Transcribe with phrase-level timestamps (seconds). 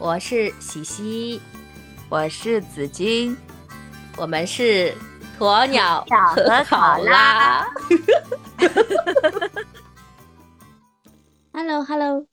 [0.00, 1.40] 我是喜喜，
[2.08, 3.36] 我是紫金，
[4.16, 4.94] 我们是
[5.38, 6.02] 鸵鸟
[6.34, 7.68] 和考拉。
[11.52, 12.26] Hello Hello，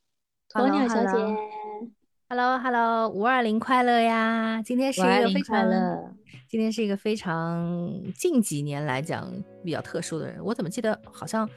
[0.53, 1.09] 鸵鸟小姐
[2.29, 4.61] Hello Hello，五二零快乐呀！
[4.63, 6.15] 今天是一个非常，
[6.47, 9.29] 今天是一个非常近几年来讲
[9.65, 10.41] 比较特殊的人。
[10.41, 11.49] 我怎么记得好像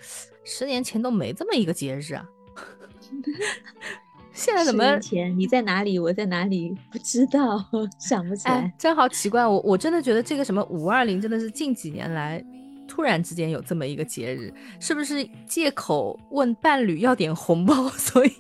[0.43, 2.27] 十年前都没这么一个节日啊？
[4.33, 5.99] 现在怎么前你在哪里？
[5.99, 6.77] 我在哪里？
[6.91, 7.65] 不知道，
[7.99, 8.55] 想不起来。
[8.55, 9.47] 哎，真好奇怪！
[9.47, 12.45] 我我真的觉得这个什么五二零真的是近几年来
[12.87, 18.31] 突然之间有这么一个节日，是不是借口问伴侣要点红包， 所以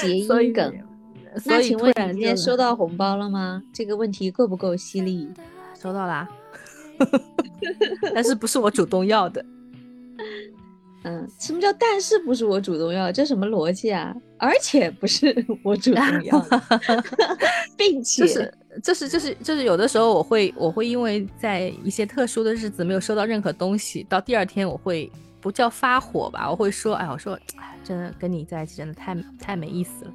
[0.00, 0.72] 谐所以音梗。
[1.36, 3.62] 所以那请问今天收到红包了吗？
[3.72, 5.28] 这个问题够不够犀利？
[5.80, 6.28] 收到啦，
[8.14, 9.44] 但是不是我主动要的？
[11.04, 13.12] 嗯，什么叫但是不是我主动要？
[13.12, 14.12] 这什么逻辑啊？
[14.38, 16.62] 而且不是 我主动要的，
[17.76, 30.12] 并且 就是就是就是就是有的时候我会我会因为在一些特殊的日子没有收到任何东西，到第二天我会不叫发火吧，我会说，哎，我说，哎，真的跟你在一起真的太太没意思了。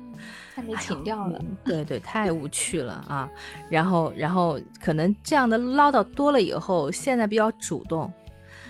[0.56, 1.40] 太没情调了。
[1.42, 3.28] 嗯对对，太无趣了啊！
[3.70, 8.12] 然后，然后可能这样的唠叨多了以后，现在比较主动，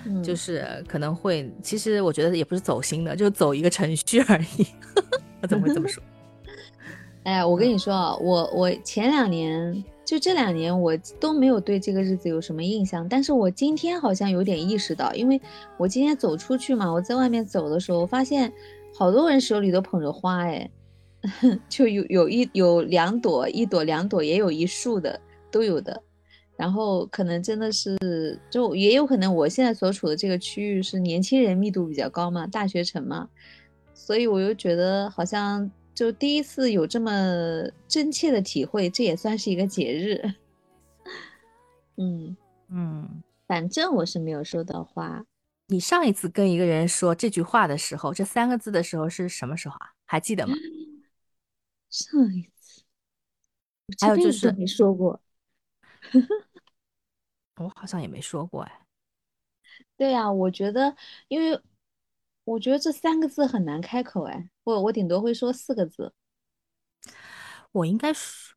[0.06, 4.66] 嗯，就是可能会，其实我觉得也不是走心的，就走一个程序而已。
[5.42, 6.04] 我怎么会这么说？
[7.24, 15.40] 哎，我跟你说啊，我我前两年就这两年我都没有对这个日子有什么印象，但是我今天好像有点意识到，因为
[15.78, 18.52] 我今天走出去嘛，我在外面走的时候，发现
[18.94, 20.70] 好多人手里都捧着花，哎，
[21.70, 26.02] 就有有一有两朵，一朵两朵，也有一束的，都有的。
[26.56, 27.98] 然后可能真的是，
[28.50, 33.28] 就也有可能我现在所处的这个区域是年轻人密度比较高嘛，大学城嘛，
[33.94, 37.12] 所以我又觉得好像就第一次有这么
[37.88, 40.34] 真切的体会，这也算是一个节日。
[41.98, 42.38] 嗯，
[42.70, 45.26] 嗯，反正我是没有收到花，
[45.68, 49.94] 你上一次跟一个人说这句话的时候，这三个字的时候是什么时候啊？
[50.06, 50.54] 还记得吗？
[51.90, 52.84] 上一次，
[54.00, 55.22] 还有就是辈子都没说过。
[57.58, 58.80] 我好像也没说过哎。
[59.98, 60.96] 对呀、我觉得，
[61.28, 61.60] 因为
[62.44, 66.14] 我觉得这三个字很难开口，哎，我我顶多会说四个字。
[67.72, 68.56] 我应该说，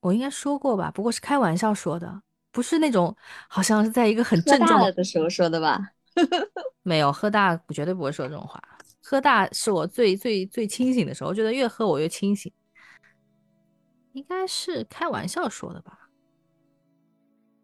[0.00, 3.14] 我应该说过吧，不过是开玩笑说的，不是那种
[3.48, 5.92] 好像是在一个很郑重了的时候说的吧？
[6.82, 8.62] 没有喝大，我绝对不会说这种话。
[9.02, 12.52] 喝大是我最最最清醒的时候，我觉得越喝我越清醒。
[14.12, 16.01] 应该是开玩笑说的吧？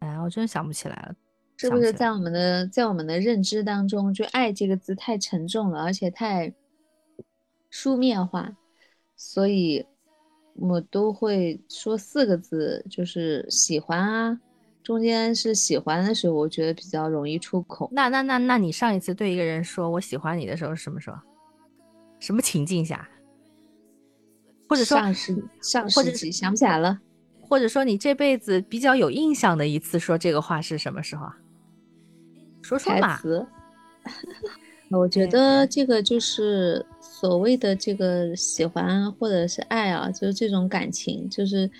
[0.00, 1.14] 哎呀，我真想不起来了，
[1.56, 6.52] 是不是在我们的在我们的认知当中，就“爱”这个字太沉重了，而且太
[7.70, 8.56] 书面化，
[9.16, 9.84] 所以
[10.54, 14.40] 我都会说四个字，就是喜欢啊。
[14.82, 17.90] 中间是喜欢的时候，我觉得比较容易出口。
[17.92, 21.18] 那那那那你上一次对一个人说我喜欢你的时候是什么时候？
[22.20, 23.08] 什么情境下？
[24.68, 26.98] 或者说上世上世纪想不起来了，
[27.48, 31.36] 或者说你这辈子比较有印象的一次说这个话是什么时候啊？
[32.62, 33.20] 说说台嘛。
[34.90, 41.70] 我觉得这个就是所谓的这个喜欢或者是爱啊，就是这种感情，就是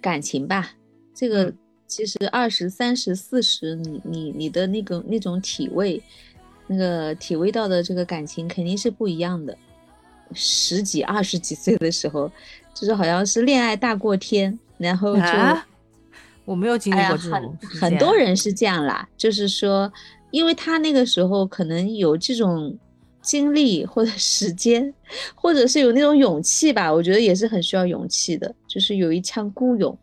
[0.00, 0.72] 感情吧。
[1.14, 6.02] 这个嗯其实二十三十四十，你你你的那个那种体味，
[6.66, 9.56] 那个体味到的这个感情肯定是不一样的。
[10.32, 12.28] 十几二十几岁的时候，
[12.74, 15.22] 就是好像是恋爱大过天，然后就。
[15.22, 15.66] 啊，
[16.44, 19.92] 我没有经历过这种很很多人是这样啦，就是说，
[20.30, 22.78] 因为他那个时候可能有这种
[23.20, 24.94] 经历或者时间，
[25.34, 29.98] 或者是有那种勇气吧，我觉得也是很需要勇气的，就是有一腔孤勇，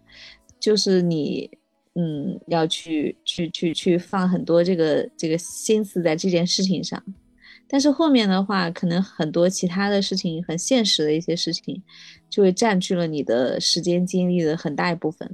[0.60, 1.50] 就是你，
[1.96, 7.02] 嗯，要去去去去放很多这个这个心思在这件事情上。
[7.74, 11.82] 但是后面的话，可能很多其他的事情，很现实的一些事情，
[12.30, 15.28] 就会占据了你的时间精力的很大一部分。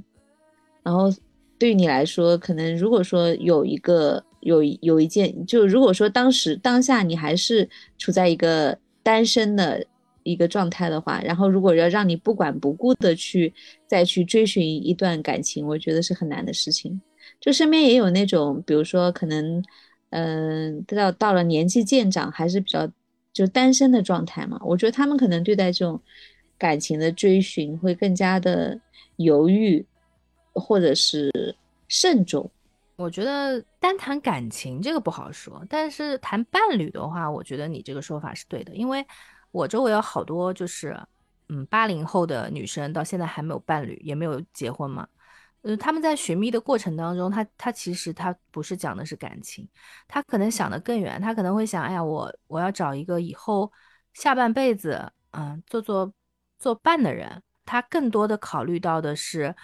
[0.82, 1.12] 然后
[1.58, 9.84] 对于你来说，可能如果说有一个有有一件，就如果说当时当下你还是处在一个单身的
[10.22, 13.52] 一个状态的话，然后如果要让你不管不顾的去
[13.86, 16.98] 再去追寻一段感情，我觉得是很难的事情。
[17.38, 19.62] 就身边也有那种，比如说可能，
[20.10, 22.88] 嗯、到到了年纪渐长，还是比较
[23.32, 26.00] 就单身的状态嘛，我觉得他们可能对待这种
[26.58, 28.78] 感情的追寻会更加的
[29.16, 29.84] 犹豫，
[30.52, 31.54] 或者是
[31.88, 32.50] 慎重。
[32.96, 39.06] 我觉得单谈感情这个不好说，但是谈伴侣的话，我觉得你这个说法是对的，因为
[39.52, 40.98] 我周围有好多就是
[41.48, 45.08] 嗯八零后的女生到现在还没有伴侣，也没有结婚嘛。
[45.62, 49.68] 呃，他们在寻觅的过程当中，他他其实他不是讲的是感情，
[50.08, 53.70] 他可能想的更远，他可能会想，哎呀，我我要找一个以后
[54.14, 56.10] 下半辈子，嗯，做做
[56.58, 57.42] 做伴的人。
[57.66, 59.54] 他更多的考虑到的是，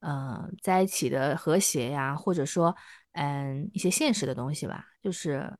[0.00, 2.76] 嗯，在一起的和谐呀，或者说，
[3.12, 5.50] 嗯，一些现实的东西吧，就是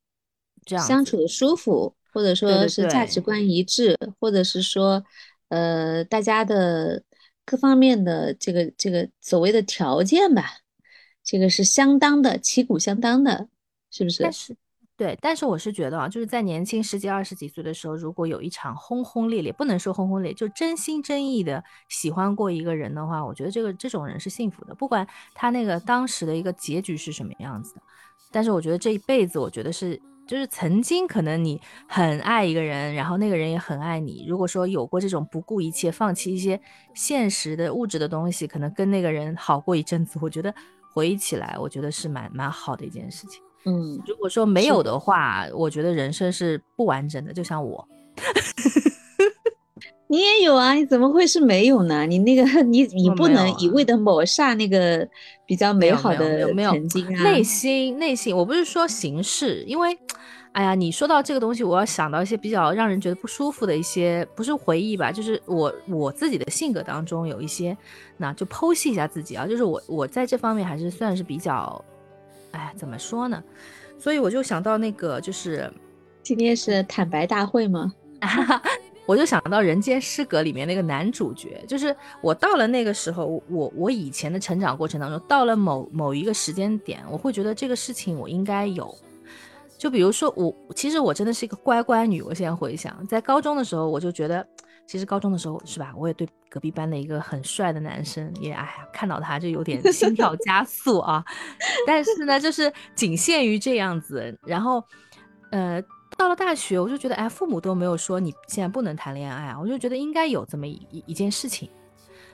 [0.67, 5.03] 这样相处的舒服，或者说是价值观一致，或者是说，
[5.49, 7.03] 呃，大家的。
[7.47, 10.45] 各方面的这个这个所谓的条件吧，
[11.25, 13.49] 这个是相当的，旗鼓相当的，
[13.91, 14.23] 是不是？
[14.25, 14.57] 但是，
[14.97, 27.81] 对，但是我是觉得啊，就是在年轻十几二十几岁的时候，如果有一场轰轰烈烈，不能说轰轰烈烈，就真心真意的喜欢过一个人的话，我觉得这个这种人是幸福的，不管他那个当时的一个结局是什么样子的。
[28.33, 29.99] 但是我觉得这一辈子，我觉得是。
[30.27, 34.25] 就是曾经可能你很爱一个人，然后那个人也很爱你。
[34.29, 36.61] 如果说有过这种不顾一切、放弃一些
[36.95, 40.53] 现实的物质的东西，可能跟那个人好过一阵子，我觉得
[40.93, 43.41] 回忆起来，我觉得是蛮蛮好的一件事情。
[43.65, 47.33] 嗯，如果说没有的话，我觉得人生是不完整的。
[47.33, 47.87] 就像我，
[50.09, 50.75] 你也有啊？
[50.75, 52.07] 你怎么会是没有呢？
[52.07, 55.07] 你那个你你不能一味的抹煞那个
[55.45, 57.23] 比较美好的曾经啊！
[57.23, 59.97] 内心内心，我不是说形式，因为。
[60.53, 67.77] 哎呀，你说到这个东西，我要想到一些比较让人觉得不舒服的一些，不是回忆吧，就是我我自己的性格当中有一些，
[68.17, 71.85] 那就剖析一下自己啊，就是我我在这方面还是算是比较，
[72.53, 73.45] 哎，怎么说呢？
[73.99, 75.71] 所以我就想到那个，就是
[76.23, 77.93] 今天是坦白大会吗？
[79.07, 88.93] 我就想到《人间失格》里面那个男主角，就是我到了那个时候，我我以前的成长过程当中，到了某某一个时间点，我会觉得这个事情我应该有。
[89.79, 92.23] 就比如说我，其实我真的是一个乖乖女。
[92.23, 94.45] 我现在回想，在高中的时候，我就觉得，
[94.87, 101.23] 其实高中的时候是吧，我也对隔壁班的一个很帅的男生，也哎呀，看到他就有点心跳加速啊。
[101.87, 104.37] 但是呢，就是仅限于这样子。
[104.47, 104.83] 然后，
[105.51, 105.81] 呃，
[106.17, 111.69] 到了大学，我就觉得，哎，父母都没有说你现在不能谈恋爱啊，我就觉得应该有这么一一件事情。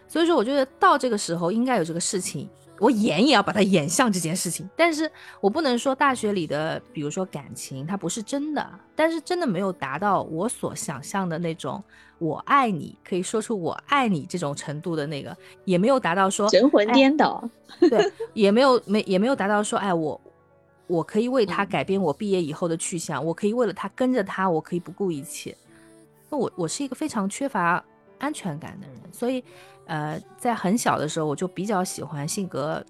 [0.06, 2.49] 所以说，我觉得到这个时候应该有这个事情。
[2.79, 5.08] 我演也要把它演像这件事情，但是
[5.40, 11.81] 我不能说大学里的，比如说感情，它不是真的，但是真的没有达到我所想象的那种
[12.19, 17.49] 我爱你，可以说出我爱你这种程度的那个，也没有达到说神魂颠倒，
[17.79, 20.20] 对，也没有没也没有达到说，哎，我
[20.93, 25.56] 我可以为他改变我毕业以后的去向，我可以为了他跟着他，我可以不顾一切。
[26.31, 27.85] 那我我是一个非常缺乏
[28.19, 29.43] 安全感的人，所以。
[29.87, 32.83] 呃，在很小的时候，我就比较喜欢性格，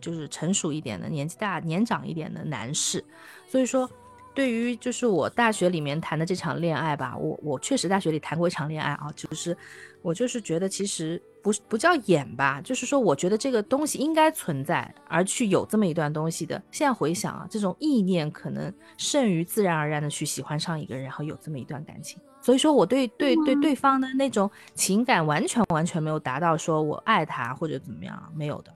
[0.00, 3.04] 就是成熟一点的、年纪大、年长一点的男士。
[3.48, 3.90] 所以说，
[4.32, 9.54] 对于就是我大学里面谈的这场恋爱吧，我我确实大学里谈过一场恋爱啊，就是
[10.02, 16.60] 我就是觉得其实不不叫演吧，就是说我觉得这个东西应该存在，而去有这么一段东西的。
[16.70, 22.20] 现在回想啊，这种意念可能胜于自然而然的去喜欢上一个人，然后有这么一段感情。
[22.42, 28.72] 所以说，我对对对对方的那种情感完全完全没有达到说我爱他或者怎么样，没有的。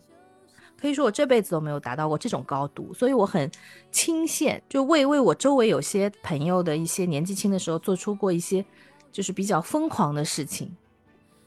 [0.76, 3.50] 可以说我这辈子都没有达到过这种高度，所以我很
[3.90, 8.62] 倾羡，就为为我周围有些朋友的一些年纪轻的时候做出过一些
[9.10, 10.70] 就是比较疯狂的事情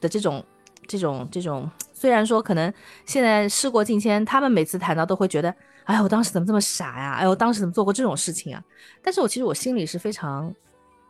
[0.01, 0.43] 的这种
[0.87, 1.69] 这种这种。
[1.93, 2.73] 虽然说可能
[3.05, 7.13] 现在事过境迁，他们每次谈到都会觉得，哎，我当时怎么这么傻呀？
[7.19, 8.63] 哎，我当时怎么做过这种事情啊？
[9.01, 10.53] 但是我其实我心里是非常。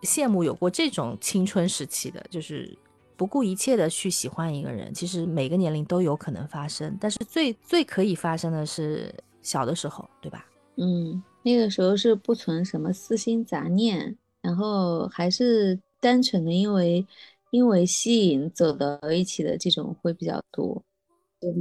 [0.04, 2.72] 羡慕有过这种青春时期的，就是
[3.16, 4.94] 不顾一切的去喜欢一个人。
[4.94, 9.12] 其实每个年龄都有可能发生，但是最最可以发生的是
[9.42, 10.46] 小的时候，对吧？
[10.75, 17.04] 嗯，那个时候是不存什么私心杂念，然后还是单纯的因为
[17.51, 20.84] 因为吸引走到一起的这种会比较多。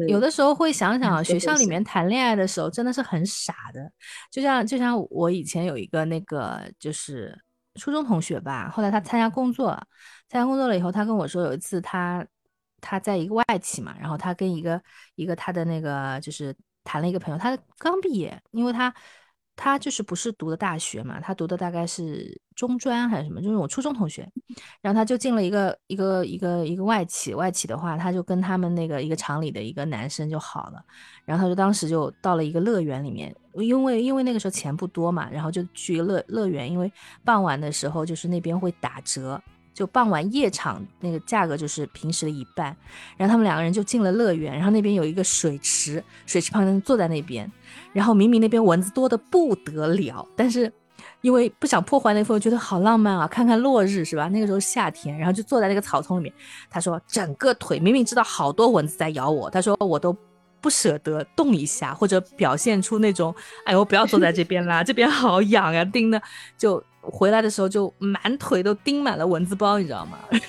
[0.09, 3.93] 有的时候会想想，学校里面谈恋爱的时候真的是很傻的，
[4.31, 7.39] 就像就像我以前有一个那个就是。
[7.79, 9.69] 初中同学吧，后来他参加工作，
[10.31, 12.27] 参加工作了以后，他跟我说有一次他
[12.81, 14.81] 他在一个外企嘛，然后他跟一个
[15.15, 18.95] 一个他的那个就是谈了一个朋友，他刚毕业，因为他
[19.57, 24.31] 他就是不是读的大学嘛，他读的大概是中专还是什么，就是我初中同学，
[24.83, 30.85] 然后他就进了一个一个一个一个外企，外企的话，他就跟他们那个一个厂里的一个男生就好了，
[31.25, 33.35] 然后他就当时就到了一个乐园里面。
[33.55, 36.93] 因为因为那个时候钱不多嘛，然后就去乐乐园，因为
[37.25, 39.43] 傍晚的时候就是那边会打折，
[39.77, 42.75] 就傍晚夜场那个价格就是平时的一半。
[43.19, 47.51] 然后他们两个人就进了乐园，然后那边有一个水池，水池旁边坐在那边，
[47.93, 50.73] 然后明明那边蚊子多的不得了，但是
[51.21, 54.29] 因为不想破坏那份，觉得好浪漫啊，看看落日是吧？
[54.29, 56.33] 那个时候夏天，然后就坐在那个草丛里面。
[56.71, 60.17] 他说整个腿明明知道好多蚊子在咬我，他说我都
[60.59, 63.35] 不舍得动一下，或者表现出那种
[63.67, 66.21] 哎呦不要坐在这边啦，这边好痒呀，叮的
[66.57, 70.19] 就回来的时候就满腿都钉满了蚊子包，你知道吗？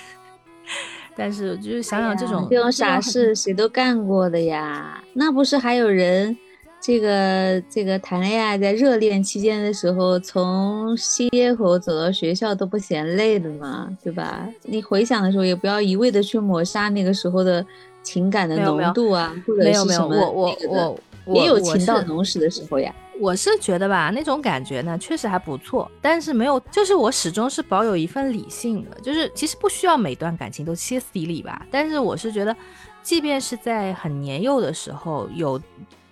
[1.16, 6.36] 但是就是想想这种这种傻事谁都干过的呀，那不是还有人？
[6.80, 14.48] 这个这个谈恋爱在热恋期间的时候，从西街口走到学校都不嫌累的嘛，对吧？
[14.62, 17.66] 你回想的时候，也不要一味的去抹杀那个时候的
[18.04, 22.94] 情感的浓度啊，或者是什么我我我也有情到浓时的时候呀。
[23.18, 32.56] 我是觉得吧，那种感觉呢，确实还不错，但是没有，就是我始终是保有一份理性的，就是其实不需要每段感情都歇斯底里吧，但是我是觉得，
[33.02, 35.60] 即便是在很年幼的时候有。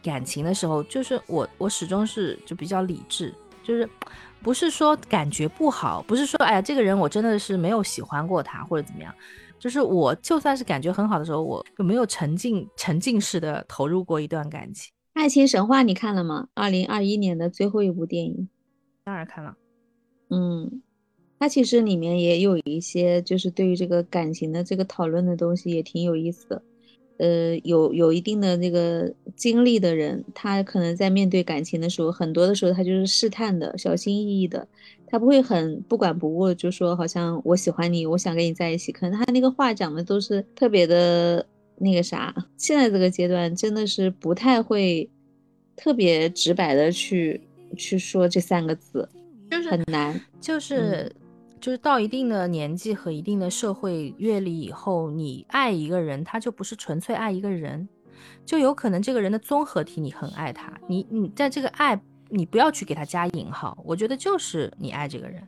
[0.03, 3.91] 感情的时候，就是我，我始终是就比较理智，就是
[4.41, 9.13] 不是说感觉不好，不是说哎呀这个人我真的是没有喜欢过他或者怎么样，
[9.59, 14.93] 就是我就算是感觉很好的时候，我就没有沉浸沉浸式的投入过一段感情？
[15.16, 16.49] 爱情神话你看了吗？
[16.52, 18.49] 二零二一年的最后一部电影，
[19.02, 19.56] 当然看了。
[20.28, 20.82] 嗯，
[21.38, 26.62] 它其实里面也有一些就是对于这个感情的这个讨论的东西也挺有意思的。
[27.16, 34.68] 呃，有有一定的那个经历的人，他可能在面对感情的时候，很多的时候他就是试探的、小心翼翼的，
[35.06, 38.92] 他不会很不管不顾，就说好像我喜欢你，我想跟你在一起。
[38.92, 41.46] 可能他那个话讲的都是特别的
[41.78, 42.35] 那个啥。
[42.56, 45.09] 现在这个阶段真的是不太会
[45.76, 47.40] 特别直白的去
[47.76, 49.09] 去说这三个字，
[49.50, 51.11] 就是很难，就是。
[51.59, 57.88] 就是到一定的年纪和一定的社会阅历以后，你爱一个人，他就不是纯粹爱一个人，
[58.45, 65.42] 就有可能这个人的综合体你很爱他，你你在这个爱，你不要去给他加引号，我觉得就是你爱这个人。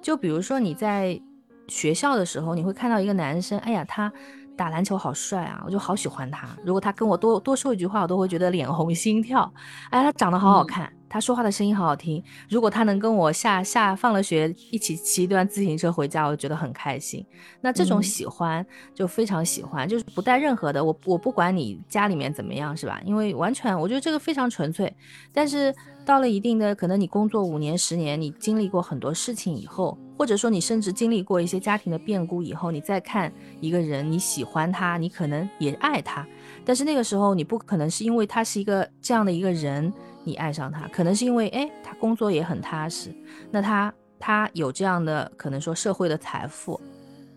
[0.00, 1.20] 就比如说你在
[1.66, 4.10] 学校的时候，你会看到一个男生，哎呀，他
[4.58, 6.48] 打篮球好帅啊，我就好喜欢他。
[6.64, 9.50] 如果他跟我多多说一句话，我都会觉得脸红心跳。
[9.90, 10.92] 哎，他长得好好看。
[11.10, 17.24] 他说话的声音好好听，如果他能跟我下下放了学一起骑一段自行车回家，我就觉得很开心。
[17.62, 23.00] 那这种喜欢就非常喜欢，就是不带任何的我我不管你家里面怎么样，是吧？
[23.06, 24.94] 因为完全我觉得这个非常纯粹。
[25.32, 25.74] 但是
[26.08, 36.26] 到了一定的可能，你工作五年十年，你经历过很多事情以后，或者说你甚至经历过一些家庭的变故以后，你再看一个人，你喜欢他，你可能也爱他，
[36.64, 39.92] 但是那个时候你不可能是因为他是一个这样的一个人。
[40.24, 43.14] 你爱上他，可能是因为哎，他工作也很踏实，
[43.50, 46.80] 那他他有这样的可能说社会的财富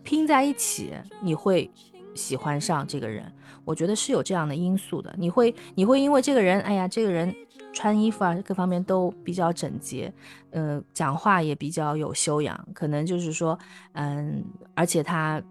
[0.02, 1.70] 拼在一起，你会
[2.14, 3.30] 喜欢上这个人。
[3.64, 5.14] 我觉得是有这样的因素的。
[5.16, 7.32] 你会你会因为这个人，哎呀，这个人
[7.72, 10.12] 穿衣服啊各方面都比较整洁，
[10.50, 13.58] 嗯，讲话也比较有修养，可能就是说，
[13.92, 15.42] 嗯，而且他。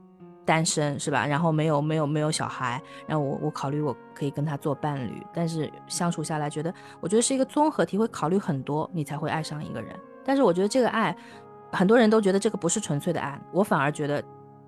[0.44, 1.25] 单身是吧？
[1.25, 9.96] 然后没有没有没有小孩，然后我我考虑我可以跟他做伴侣，但是相处下来觉得，我觉得是一个综合体，会考虑很多，你才会爱上一个人。
[10.25, 11.16] 但是我觉得这个爱，
[11.72, 14.22] 很多人都觉得这个不是纯粹的爱，我反而觉得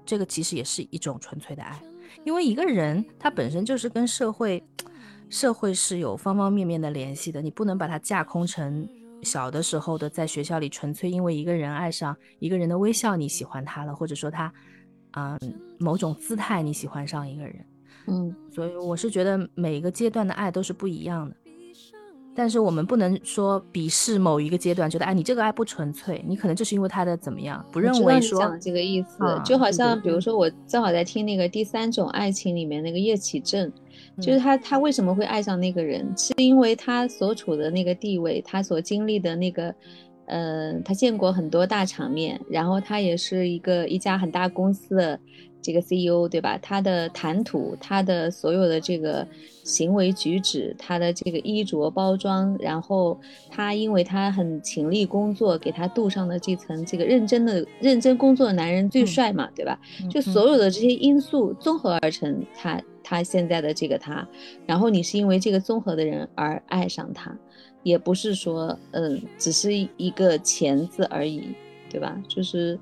[0.05, 1.77] 这个其实也是一种纯粹的爱，
[2.23, 4.63] 因为一个人他本身就是跟社会
[5.33, 8.87] 社会是有方方面面的联系的，你不能把它架空成
[9.23, 14.53] 小的时候的在学校里纯粹因为一个人爱上一个人的微笑你喜欢他了，或者说他。
[15.15, 15.37] 啊，
[15.77, 17.65] 某种姿态你喜欢上一个人，
[18.07, 21.35] 嗯，所以我是觉得每一个阶段的爱都是不一样的，
[22.33, 33.71] 但是我们不能说鄙视某一个阶段，觉得哎你这个爱不纯粹，你可能就是因为他的怎么样，不认为说讲这个意思，就好像比如说我正好在听那个第三种爱情里面那个叶启正，
[34.21, 39.73] 就是他他为什么会爱上那个人，是因为他所处的那个地位，他所经历的那个。
[40.25, 45.19] 呃，他见过很多大场面，然后他也是一个一家很大公司的
[45.61, 46.57] 这个 CEO，对吧？
[46.61, 49.27] 他的谈吐，他的所有的这个
[49.65, 53.19] 行为举止，他的这个衣着包装，然后
[53.51, 59.77] 他因为他很勤力工作，给他镀上的这层这个认真的认真工作的男人最帅嘛，对吧？
[60.09, 64.27] 就所有的这些因素综合而成，他他现在的这个他，
[64.65, 67.37] 然后你是因为这个综合的人而爱上他。
[67.83, 71.53] 也不是说，嗯，只是一个钱字而已，
[71.89, 72.17] 对吧？
[72.29, 72.79] 就是，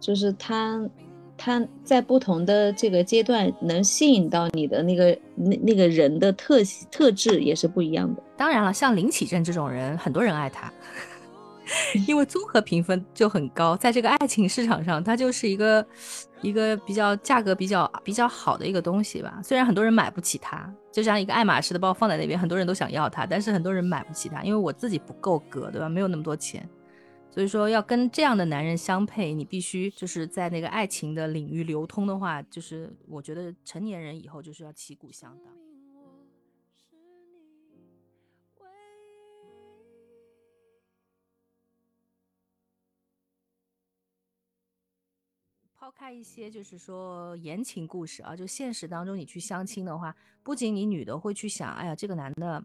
[0.00, 0.82] 就是他，
[1.36, 8.22] 他在不同的这个阶段能吸引到你的那个那那个人的特特质也是不一样的。
[8.34, 10.72] 当然了，像林启正这种人，很多人爱他。
[12.08, 15.86] 因为综合评分就很高，在这个爱情市场上，他就是一个
[16.42, 19.40] 一个比较价格比较比较好的一个东西吧。
[19.42, 25.88] 虽然很多人买不起它，就像一个爱马仕的包放在那边，很多人都想要它，但是很多人买不起它，因为我自己不够格，对吧？
[25.88, 26.68] 没有那么多钱。
[27.32, 35.52] 所以说，要跟这样的男人相配，你必须就是在那个爱情的领域流通的话，就是我觉得成年人以后就是要旗鼓相当。
[45.80, 52.62] 抛开一些就是说言情故事啊，就现实当中你去相亲的话，不仅你女的会去想，哎呀，这个男的，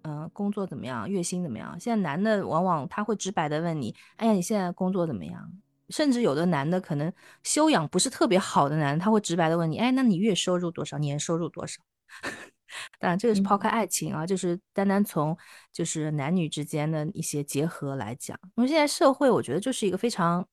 [0.00, 1.78] 嗯，工作怎么样，月薪怎么样？
[1.78, 5.52] 现在男的往往他会直白的问你，哎呀，你现在工作怎么样？
[5.90, 7.12] 甚至有的男的可能
[7.42, 10.96] 修养不是特别好的男，他会直白的问你，哎，那你月收入多少？
[10.96, 11.82] 年收入多少？
[12.98, 15.36] 当然，这个是抛开爱情啊，就是单单从
[15.70, 20.48] 就是男女之间的一些结合来讲，因为现在社会，我觉得就是一个非常。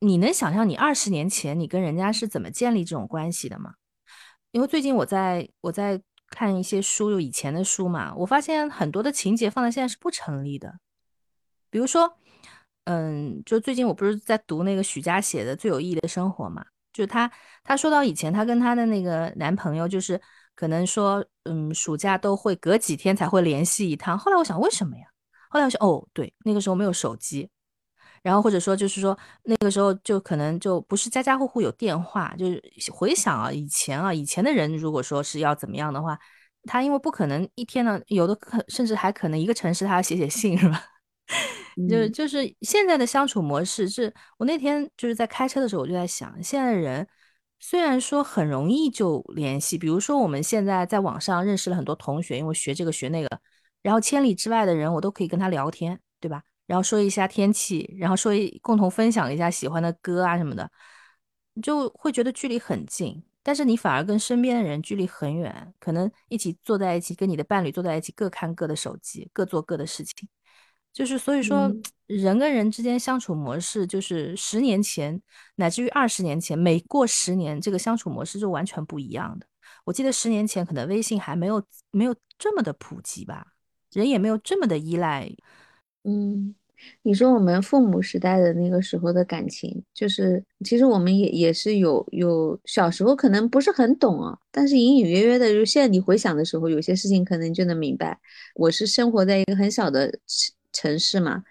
[0.00, 3.74] 你能想象你二十年前你跟人家是怎么建立这种关系的吗？
[4.52, 6.00] 因为最近我在我在
[6.30, 10.78] 看一些书，有以前的书嘛，我发现很多的情节放在现在是不成立的。
[11.70, 12.16] 比如说，
[12.84, 17.30] 嗯，就最近我不是在读那个许佳写的《最有意义的生活》嘛，就是他
[17.62, 20.20] 他说到以前她跟她的那个男朋友，就是
[20.54, 24.16] 可能说，嗯，暑假都会隔几天才会联系一趟。
[24.16, 25.04] 后来我想，为什么呀？
[25.50, 27.50] 后来我想，哦，对，那个时候没有手机。
[28.22, 36.18] 然后或者说就是说那个时候就可能就不是家家户户有电话，就是回想啊以前啊以前的人如果说是要怎么样的话，
[36.64, 40.82] 他因为不可能一天呢，有的可甚至还可能一个城市他要写写信是吧？
[41.88, 47.06] 就是就是现在的相处模式是，我那天就是在开车的时候我就在想，现在的人
[47.60, 53.40] 虽然说很容易就联系，比如说我们现在在网上认识了很多同学，因为学这个学那个，
[53.82, 56.42] 然后千里之外的人我都可以跟他聊天，对吧？
[56.68, 60.70] 然后说一下天气，然后说一共同分享一下喜欢的歌啊什么的，
[61.62, 63.24] 就会觉得距离很近。
[63.42, 70.28] 但是你反而跟身边的人距离很远，可能一起坐在一起，跟你的伴侣坐在一起，各看各的手机，各做各的事情。
[70.92, 71.72] 就是所以说，
[72.06, 75.22] 人跟人之间相处模式，就是十年前
[75.54, 79.46] 乃至于二十年前，每过十年，这个相处模式就完全不一样的。
[79.84, 83.46] 我记得十年前可能微信还没有没有这么的普及吧，
[83.92, 85.30] 人也没有这么的依赖。
[86.10, 86.54] 嗯，
[87.02, 98.18] 你说我们父母时代的那个时候的感情，就是其实我们也也是有有小时候可能不是很懂啊，但是隐隐约约的，就现在你回想的时候，有些事情可能就能明白。
[98.54, 101.44] 我是生活在一个很小的城城市嘛，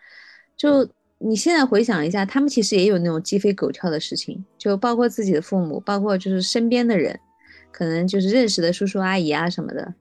[0.57, 0.89] 就
[1.19, 7.19] 你现在回想一下，他们其实也有那种鸡飞狗跳的事情，就包括自己的父母，包括就是身边的人，
[7.71, 9.93] 可能就是认识的叔叔阿姨啊什么的，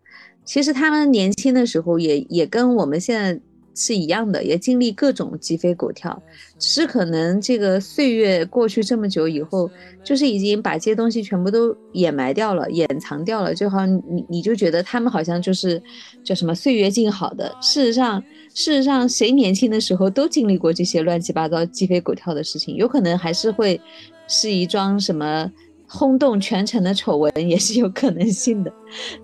[0.47, 3.39] 其实他们年轻的时候也也跟我们现在。
[3.77, 6.21] 是一样的，也经历各种鸡飞狗跳，
[6.59, 9.71] 只是可能这个岁月过去这么久以后，
[10.03, 15.81] 就是已经把这些东西全部都掩埋掉了，掩藏掉了，就好像你你就觉得他们好像就是
[16.25, 17.55] 叫什么岁月静好的。
[17.61, 18.19] 事实上，
[18.55, 23.79] 事实上谁年轻的时候都经历过这些乱七八糟鸡飞狗跳的事情，有可能还是会
[24.27, 25.53] 是一桩什么
[25.87, 28.73] 轰动全城的丑闻，也是有可能性的，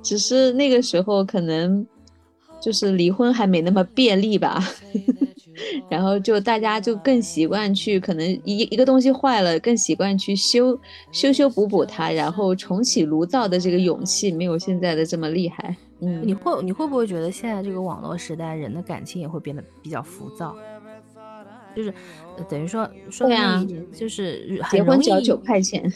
[0.02, 1.86] 只是那个时候可能。
[2.62, 4.62] 就是离婚还没那么便利吧，
[5.90, 10.78] 然后就大家就更习惯去，可能一一个东西坏了，更习惯去修
[11.10, 15.76] 修修补补它，然后重启炉灶的这个勇气没有现在的这么厉害。
[16.00, 20.56] 嗯，你会你会不会觉得现在这个网络时代，人的感情也会变得比较浮躁？
[21.74, 21.92] 就是
[22.48, 25.92] 等于说说明一点，就是结婚只要九块钱。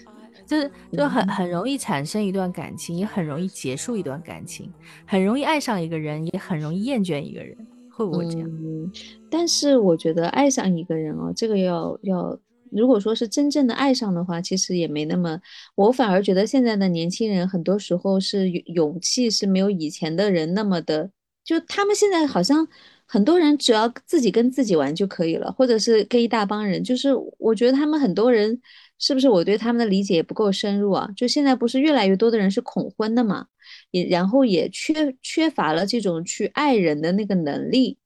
[0.46, 4.72] 就是就很很容易产生一段感情，也很容易结束一段感情，
[5.04, 7.56] 很容易爱上一个人，也很容易厌倦一个人，
[7.90, 8.48] 会不会这样？
[8.48, 8.90] 嗯，
[9.28, 12.38] 但是我觉得爱上一个人哦，这个要要，
[12.70, 15.40] 如果说是真正的爱上的话，其实也没那么。
[15.74, 21.10] 我反而觉得现在的年轻人很多时候是勇气是没有以前的人那么的，
[21.44, 22.66] 就他们现在好像
[23.04, 28.60] 很多人只要自己跟自己玩就可以了，或者是跟一大帮人，就是我觉得他们很多人。
[28.98, 31.08] 是不是我对他们的理解也不够深入啊？
[31.16, 33.46] 就现在不是越来越多的人是恐婚的嘛？
[33.90, 37.98] 也然后也缺缺乏了这种去爱人的那个能力，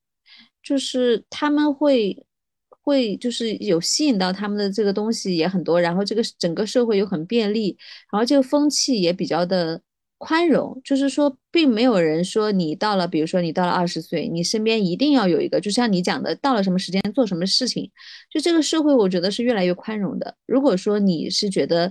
[0.62, 2.24] 就是他们会
[2.68, 7.76] 会就是有吸引到他们的这个东西也很多，然后这个整个社会又很便利，
[8.11, 9.81] 然后这个风气也比较的。
[10.20, 17.90] 宽容就是说，并没有人说你到了，比如说你到了二十岁，你身边一定要有一个，就像你讲的，到了什么时间做什么事情。
[18.30, 20.37] 就这个社会，我觉得是越来越宽容的。
[20.44, 21.90] 如果说你是觉得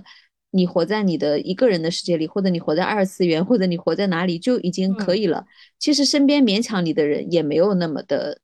[0.52, 5.44] 你活在你的一个人的世界里，或者你活在二次元，或者你活在哪里就已经可以了。
[5.80, 8.38] 其实身边勉强你的人也没有那么的，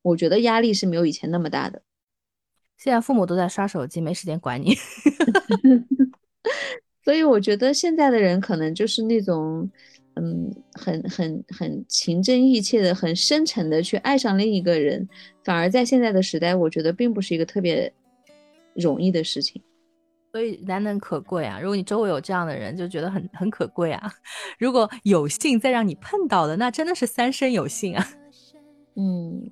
[0.00, 1.82] 我觉得压力是没有以前那么大的。
[2.78, 4.74] 现在父母都在刷手机，没时间管你。
[7.02, 9.70] 所以我觉得现在的人可能就是那种，
[10.14, 15.08] 嗯，很很很情真意切的、很深沉的去爱上另一个人，
[15.44, 17.92] 反而在现在的时代，我觉得并不是一个特别
[18.74, 19.62] 容易的事情。
[20.32, 21.58] 所以难能可贵啊！
[21.60, 24.12] 如果你周围有这样的人，就觉得很很可贵啊。
[24.60, 28.08] 如果有幸再让你碰到的，那真的是三生有幸啊。
[28.94, 29.50] 嗯。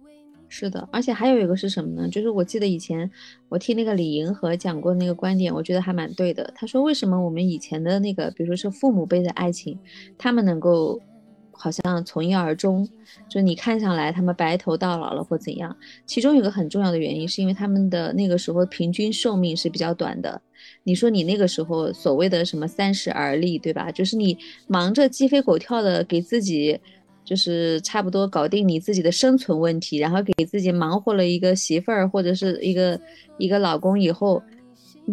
[0.50, 2.08] 是的，而且还有一个是什么呢？
[2.08, 3.10] 就是我记得以前
[3.50, 6.50] 我听那个李银河讲过那个观点，我觉得还蛮对的。
[6.54, 9.78] 他说，为什么我们以前的那个，比如说是父母辈的爱情，
[10.16, 10.98] 他们能够
[11.52, 12.88] 好像从一而终，
[13.28, 15.76] 就你看上来他们白头到老了或怎样？
[16.06, 20.40] 其中有个很重要的原因，是因为他们的那个时候平均寿命是比较短的。
[20.82, 23.92] 你说你那个时候所谓的什么三十而立，对吧？
[23.92, 26.80] 就是你忙着鸡飞狗跳的给自己。
[27.28, 32.98] 就是差不多搞定你自己的生存问题，然后给自己忙活了一个媳妇儿或者是一个
[33.36, 34.42] 一个老公以后，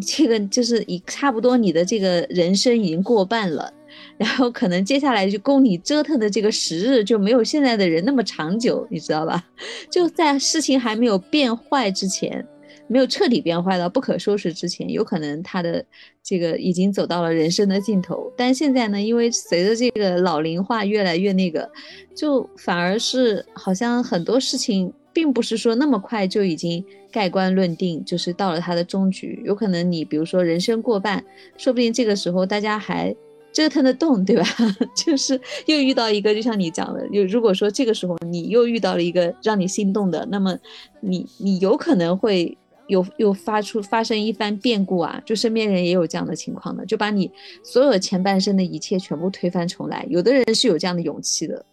[0.08, 3.70] 这个就是以差不多你的这个人生已经过半了，
[4.18, 9.46] 然后可能接下来就供你折腾的这个时日就没有现在的人那么长久，你知道吧？
[9.92, 12.48] 就在事情还没有变坏之前。
[12.88, 15.84] 没有彻底变坏到不可收拾之前，有可能他的
[16.24, 18.32] 这个已经走到了人生的尽头。
[18.38, 21.68] 但现在呢，因为随着这个老龄化越来越那个，
[22.14, 29.42] 就反而是好像很多事情并不是说那么快就已经盖棺论定，就是到了他的终局。
[29.44, 31.26] 有可能你比如说人生过半，
[31.58, 33.16] 说不定这个时候大家还
[33.52, 34.46] 折腾得动，对吧？
[34.96, 40.56] 就是又遇到一个，就像你讲的，就如果说这个时候你又遇到了一个让你心动的，那么
[41.00, 42.56] 你你有可能会。
[42.88, 47.32] 有又发出发生一番变故啊，就身边人也有这样的情况的，就把你
[47.64, 50.06] 所有前半生的一切全部推翻重来。
[50.10, 51.66] 有的人是有这样的勇气的，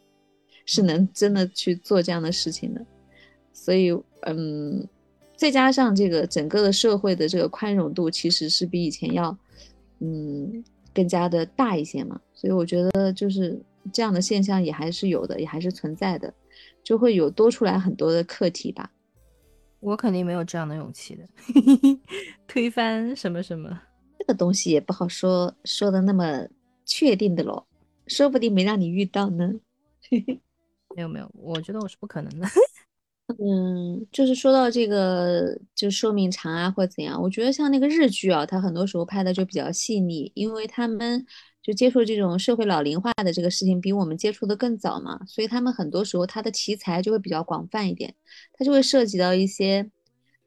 [0.64, 2.84] 是能真的去做这样的事情的。
[3.52, 3.90] 所以，
[4.22, 4.86] 嗯，
[5.36, 9.36] 再加上这个整个的社会的这个宽容度，其实是比以前要，
[10.00, 12.18] 嗯，更加的大一些嘛。
[12.34, 13.60] 所以我觉得就是
[13.92, 16.32] 这样的现象也还是有的，也还是存在的，
[16.82, 18.90] 就会有多出来很多的课题吧。
[19.82, 21.28] 我肯定没有这样的勇气的，
[22.46, 23.68] 推翻什么什么，
[24.18, 26.46] 这个东西也不好说，说的那么
[26.86, 27.66] 确定的咯，
[28.06, 29.52] 说不定没让你遇到呢。
[30.94, 32.46] 没有没有，我觉得我是不可能的。
[33.42, 41.26] 嗯，就是说到这个，就寿命长啊，或怎样，我觉得像那个日剧啊，它很多时候拍的就比较细腻，因为他们。
[41.62, 48.14] 就接触这种社会老龄化的这个事情，比我们接触的更早嘛，所以他们很多时候他的题材就会比较广泛一点，
[48.52, 49.88] 他就会涉及到一些，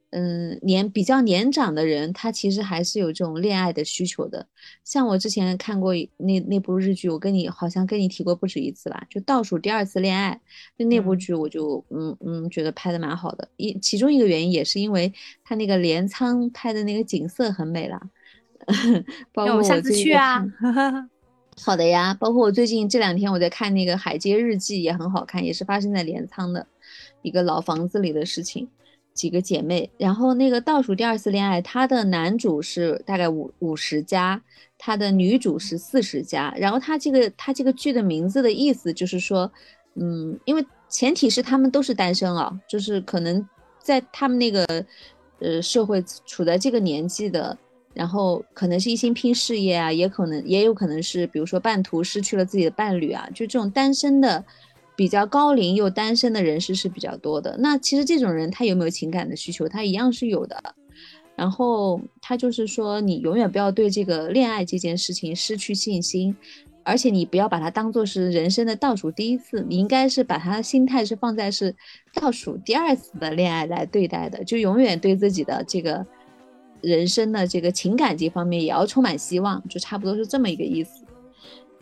[0.09, 4.47] 嗯，年比较年长的人，他其实还是有这种恋爱的需求的。
[4.83, 10.39] 像我之前看过那那部日剧，我跟你好像跟你提过不止一次吧，就倒数第二次恋爱，
[10.77, 18.09] 就那部剧我就嗯嗯觉得拍的蛮好的，一其中一个原因也是因为他那个镰仓拍的那个景色很美啦。
[19.33, 20.45] 包括我下次去啊，
[21.61, 22.13] 好的呀。
[22.19, 26.65] 包括我最近这两天我在看那个《海街日记》，也很好看，也是发生在镰仓的
[27.21, 28.67] 一个老房子里的事情。
[29.13, 34.41] 几个姐妹，然后那个倒数第二次恋爱，他的男主是大概五五十加，
[34.77, 36.53] 他的女主是四十加。
[36.57, 39.49] 然后他这个他这个剧的名字的意思就是说，
[39.93, 43.47] 嗯，因为前提是他们都是单身啊，就是可能
[43.79, 44.65] 在他们那个
[45.39, 47.57] 呃社会处在这个年纪的。
[47.95, 54.43] 然后可能是一心拼事业啊，也可能也有可能是，比如说半途失去了自己的伴侣啊，就这种单身的，
[54.97, 57.55] 比较高龄又单身的人士是比较多的。
[57.57, 60.61] 那其实这种人他有没有情感的需求，他一样是有的。
[61.37, 66.35] 然后他就是说，你永远不要对这个恋爱这件事情失去信心，
[66.83, 71.73] 而且你不要把它当做是人生的倒数第一次，你应该是把他心态是放在是
[72.13, 76.05] 倒数第二次的恋爱来对待的，就永远对自己的这个。
[76.85, 81.03] 人生的这个情感这方面也要充满希望，就差不多是这么一个意思。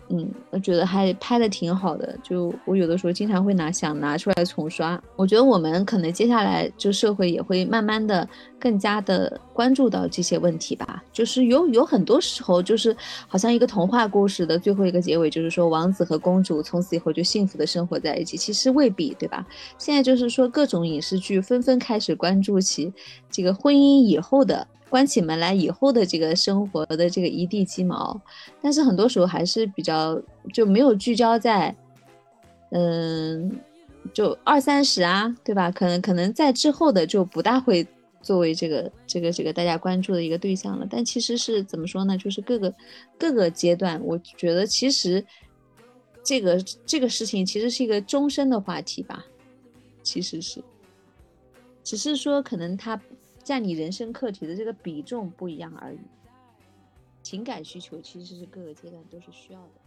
[0.10, 5.02] 嗯，我觉得还拍的挺好的，就我有的时候经常会拿想拿出来重刷。
[5.16, 8.28] 我觉得我们可能接下来就社会也会慢慢的
[8.64, 11.04] 更加的关注到这些问题吧。
[11.12, 12.96] 就是有有很多时候，就是
[13.28, 19.46] 好像一个童话故事的最后一个结尾，就是说王子和公主从此以后就幸福的生活在一起，其实未必，对吧？
[19.78, 22.94] 现在就是说各种影视剧纷纷开始关注起
[23.30, 24.66] 这个婚姻以后的。
[24.90, 28.22] 关起门来以后的这个生活的这个一地鸡毛，
[28.62, 30.22] 但是很多时候还是比较
[30.54, 31.76] 就没有聚焦在，
[32.70, 33.52] 嗯，
[34.14, 35.72] 就二三十啊，对吧？
[35.72, 37.84] 可能可能在之后的就不大会
[38.24, 40.88] 作为这个这个这个大家关注的一个对象了。
[40.90, 42.18] 但其实是怎么说呢？
[42.18, 42.74] 就是各个
[43.20, 45.24] 各个阶段，我觉得其实
[46.24, 49.24] 这个这个事情其实是一个终身的话题吧，
[50.02, 50.64] 其实是，
[51.84, 53.00] 只是说可能他。
[53.46, 56.00] 占你人生课题的这个比重不一样而已，
[57.22, 59.83] 情感需求其实是各个阶段都是需要的。